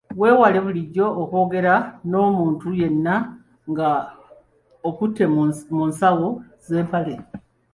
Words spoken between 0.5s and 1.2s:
bulijjo